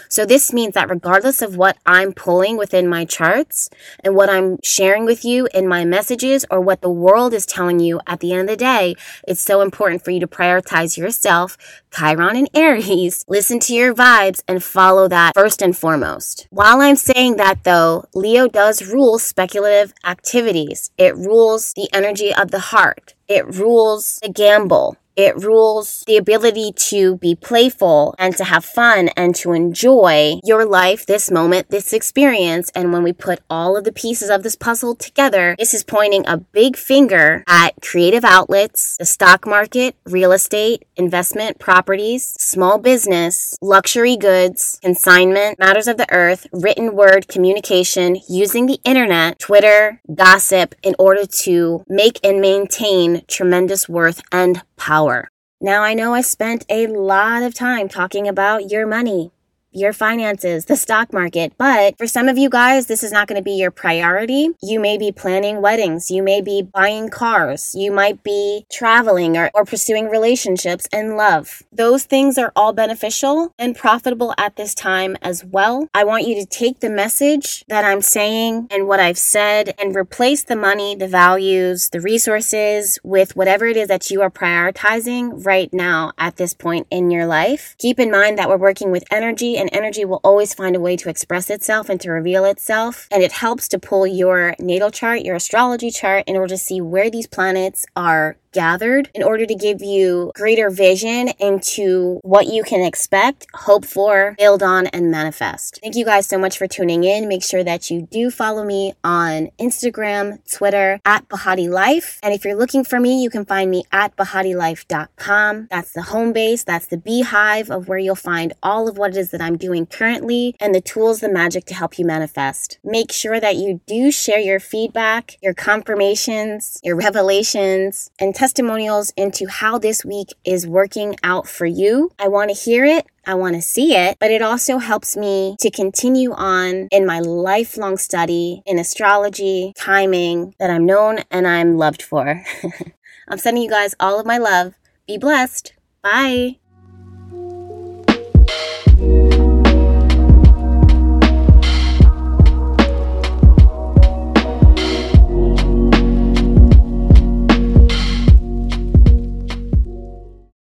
So 0.10 0.26
this 0.26 0.54
means 0.54 0.74
that 0.74 0.90
regardless 0.90 1.42
of 1.42 1.56
what 1.56 1.78
I'm 1.86 2.14
pulling 2.14 2.58
within 2.58 2.88
my 2.88 3.06
charts 3.06 3.70
and 4.04 4.16
what 4.16 4.30
I'm 4.30 4.58
sharing 4.64 5.06
with 5.06 5.24
you 5.24 5.48
in 5.54 5.68
my 5.68 5.86
messages 5.86 6.46
or 6.50 6.62
what 6.62 6.82
the 6.82 6.90
world 6.90 7.34
is 7.34 7.46
telling 7.46 7.80
you 7.80 8.00
at 8.08 8.20
the 8.20 8.34
end 8.34 8.42
of 8.42 8.48
the 8.48 8.58
day, 8.58 8.96
it's 9.28 9.42
so 9.42 9.62
important 9.62 10.04
for 10.04 10.12
you 10.12 10.20
to 10.20 10.28
prioritize 10.28 10.98
yourself, 10.98 11.58
Chiron 11.96 12.36
and 12.36 12.50
Aries, 12.54 13.26
listen 13.30 13.60
to 13.62 13.74
your 13.74 13.94
vibes 13.94 14.42
and 14.48 14.64
follow 14.64 15.08
that 15.08 15.34
first 15.36 15.62
and 15.62 15.76
foremost. 15.78 16.48
While 16.50 16.82
I'm 16.82 16.96
saying 16.96 17.38
that 17.38 17.64
though, 17.64 18.06
Leo 18.14 18.48
does 18.48 18.88
rule 18.88 19.20
speculative 19.20 19.94
activities. 20.04 20.92
It 20.98 21.16
rules 21.16 21.74
the 21.74 21.90
energy 21.94 22.34
of 22.34 22.52
the 22.52 22.60
heart. 22.60 23.14
It 23.28 23.46
rules 23.56 24.20
the 24.22 24.30
gamble. 24.30 24.98
It 25.22 25.38
rules 25.38 26.04
the 26.08 26.18
ability 26.18 26.72
to 26.90 27.18
be 27.18 27.36
playful 27.36 28.16
and 28.18 28.36
to 28.38 28.44
have 28.44 28.66
fun 28.66 29.10
and 29.10 29.36
to 29.36 29.54
enjoy 29.54 30.40
your 30.44 30.66
life, 30.66 31.06
this 31.06 31.30
moment, 31.30 31.70
this 31.70 31.94
experience. 31.94 32.72
And 32.74 32.92
when 32.92 33.04
we 33.04 33.14
put 33.14 33.40
all 33.48 33.78
of 33.78 33.84
the 33.84 33.92
pieces 33.92 34.32
of 34.32 34.42
this 34.42 34.56
puzzle 34.56 34.96
together, 34.96 35.56
this 35.60 35.76
is 35.76 35.84
pointing 35.84 36.26
a 36.26 36.38
big 36.38 36.76
finger 36.76 37.44
at 37.48 37.76
creative 37.84 38.26
outlets, 38.26 38.98
the 38.98 39.06
stock 39.06 39.46
market, 39.46 39.96
real 40.06 40.32
estate, 40.32 40.86
investment 40.96 41.60
properties, 41.60 42.24
small 42.40 42.80
business, 42.80 43.56
luxury 43.62 44.18
goods, 44.18 44.80
consignment, 44.82 45.60
matters 45.60 45.88
of 45.88 45.98
the 45.98 46.12
earth, 46.12 46.48
written 46.52 46.96
word 46.96 47.28
communication, 47.28 48.18
using 48.28 48.66
the 48.66 48.80
internet, 48.84 49.38
Twitter, 49.38 50.02
gossip 50.16 50.74
in 50.82 50.96
order 50.98 51.28
to 51.28 51.84
make 51.88 52.20
and 52.24 52.42
maintain 52.42 53.22
tremendous 53.28 53.88
worth 53.88 54.20
and 54.32 54.64
power. 54.78 55.11
Now, 55.60 55.84
I 55.84 55.94
know 55.94 56.14
I 56.14 56.22
spent 56.22 56.66
a 56.70 56.88
lot 56.88 57.44
of 57.44 57.54
time 57.54 57.88
talking 57.88 58.28
about 58.28 58.72
your 58.72 58.88
money, 58.88 59.32
your 59.72 59.94
finances, 59.94 60.66
the 60.66 60.76
stock 60.76 61.14
market. 61.14 61.54
But 61.58 61.98
for 61.98 62.08
some 62.08 62.28
of 62.28 62.38
you 62.38 62.50
guys, 62.50 62.88
this 62.88 63.04
is 63.04 63.12
not 63.12 63.28
going 63.28 63.40
to 63.40 63.44
be 63.44 63.54
your 63.54 63.72
priority. 63.72 64.50
You 64.62 64.80
may 64.80 64.98
be 64.98 65.12
planning 65.12 65.62
weddings. 65.62 66.12
You 66.12 66.24
may 66.24 66.42
be 66.42 66.62
buying 66.62 67.10
cars. 67.10 67.74
You 67.76 67.92
might 67.92 68.24
be 68.24 68.66
traveling 68.72 69.38
or, 69.38 69.50
or 69.54 69.66
pursuing 69.66 70.10
relationships 70.10 70.88
and 70.92 71.16
love. 71.16 71.64
Those 71.72 72.04
things 72.04 72.38
are 72.38 72.52
all 72.56 72.74
beneficial 72.74 73.54
and 73.58 73.76
profitable 73.76 74.34
at 74.38 74.56
this 74.56 74.76
time 74.76 75.18
as 75.22 75.44
well. 75.46 75.88
I 75.94 76.04
want 76.04 76.28
you 76.28 76.36
to 76.36 76.46
take 76.46 76.80
the 76.80 76.90
message 76.90 77.64
that 77.68 77.86
I'm 77.86 78.02
saying 78.02 78.68
and 78.72 78.88
what 78.88 79.00
I've 79.00 79.18
said 79.18 79.74
and 79.80 79.96
replace 79.96 80.44
the 80.44 80.56
money, 80.56 80.96
the 80.96 81.08
values, 81.08 81.90
the 81.90 82.02
resources 82.02 83.00
with 83.04 83.36
whatever 83.36 83.66
it 83.66 83.78
is 83.78 83.88
that 83.88 84.10
you 84.10 84.22
are 84.22 84.30
prioritizing 84.30 85.46
right 85.46 85.72
now 85.74 86.12
at 86.18 86.38
this 86.38 86.54
point 86.54 86.88
in 86.90 87.12
your 87.12 87.26
life. 87.26 87.76
Keep 87.78 88.00
in 88.00 88.12
mind 88.12 88.38
that 88.38 88.50
we're 88.50 88.58
working 88.58 88.92
with 88.92 89.04
energy 89.12 89.58
and 89.62 89.70
energy 89.72 90.04
will 90.04 90.20
always 90.24 90.54
find 90.54 90.76
a 90.76 90.80
way 90.80 90.98
to 90.98 91.10
express 91.10 91.50
itself 91.50 91.88
and 91.88 92.02
to 92.02 92.10
reveal 92.10 92.44
itself. 92.46 93.08
And 93.12 93.22
it 93.22 93.32
helps 93.32 93.68
to 93.70 93.80
pull 93.80 94.08
your 94.08 94.56
natal 94.60 94.90
chart, 94.90 95.22
your 95.22 95.36
astrology 95.36 95.92
chart, 95.92 96.24
in 96.28 96.36
order 96.36 96.56
to 96.56 96.58
see 96.58 96.82
where 96.82 97.10
these 97.12 97.28
planets 97.28 97.86
are 97.96 98.38
gathered 98.52 99.10
in 99.14 99.24
order 99.24 99.46
to 99.46 99.56
give 99.56 99.82
you 99.82 100.32
greater 100.36 100.70
vision 100.70 101.30
into 101.40 102.20
what 102.24 102.48
you 102.48 102.64
can 102.64 102.82
expect, 102.82 103.46
hope 103.54 103.86
for, 103.86 104.36
build 104.38 104.64
on, 104.64 104.88
and 104.88 105.12
manifest. 105.12 105.80
Thank 105.82 105.96
you 105.96 106.06
guys 106.06 106.28
so 106.28 106.38
much 106.38 106.58
for 106.58 106.68
tuning 106.68 107.04
in. 107.04 107.28
Make 107.28 107.44
sure 107.44 107.64
that 107.64 107.90
you 107.90 108.08
do 108.12 108.30
follow 108.30 108.64
me 108.64 108.94
on 109.04 109.50
Instagram, 109.60 110.40
Twitter, 110.52 111.00
at 111.06 111.28
Bahati 111.28 111.70
Life. 111.70 112.20
And 112.24 112.34
if 112.34 112.46
you're 112.46 112.56
looking 112.56 112.84
for 112.84 113.00
me, 113.00 113.22
you 113.22 113.30
can 113.30 113.46
find 113.46 113.70
me 113.72 113.84
at 113.92 114.16
BahatiLife.com. 114.16 115.68
That's 115.70 115.94
the 115.94 116.04
home 116.04 116.34
base, 116.34 116.64
that's 116.64 116.88
the 116.88 116.98
beehive 116.98 117.70
of 117.70 117.88
where 117.88 117.98
you'll 117.98 118.16
find 118.16 118.54
all 118.62 118.88
of 118.88 118.98
what 118.98 119.12
it 119.12 119.18
is 119.18 119.32
that 119.32 119.42
I'm 119.42 119.58
doing 119.58 119.86
currently 119.86 120.56
and 120.60 120.74
the 120.76 120.82
tools, 120.82 121.20
the 121.20 121.30
magic 121.30 121.66
to 121.66 121.74
help 121.74 121.98
you 121.98 122.06
manifest. 122.06 122.80
Make 122.84 123.12
sure 123.12 123.40
that 123.40 123.56
you 123.56 123.82
do 123.86 124.12
share 124.12 124.40
your 124.40 124.60
feedback, 124.60 125.38
your 125.42 125.54
confirmations, 125.54 126.80
your 126.84 126.96
revelations, 126.96 128.12
and 128.20 128.36
testimonials 128.42 129.14
into 129.16 129.46
how 129.48 129.78
this 129.78 130.04
week 130.04 130.30
is 130.44 130.66
working 130.66 131.16
out 131.22 131.48
for 131.48 131.68
you. 131.68 132.10
I 132.18 132.28
want 132.28 132.50
to 132.50 132.56
hear 132.56 132.84
it. 132.84 133.06
I 133.24 133.36
want 133.36 133.54
to 133.54 133.62
see 133.62 133.96
it, 133.96 134.18
but 134.20 134.32
it 134.32 134.42
also 134.42 134.80
helps 134.80 135.16
me 135.16 135.56
to 135.60 135.70
continue 135.70 136.32
on 136.32 136.88
in 136.92 137.06
my 137.06 137.20
lifelong 137.20 137.98
study 137.98 138.64
in 138.66 138.80
astrology, 138.80 139.74
timing 139.78 140.56
that 140.58 140.72
I'm 140.72 140.88
known 140.88 141.20
and 141.30 141.48
I'm 141.48 141.78
loved 141.78 142.02
for. 142.02 142.44
I'm 143.28 143.38
sending 143.38 143.62
you 143.62 143.70
guys 143.70 143.94
all 144.00 144.20
of 144.20 144.26
my 144.26 144.40
love. 144.40 144.74
Be 145.06 145.20
blessed. 145.20 145.74
Bye. 146.02 146.58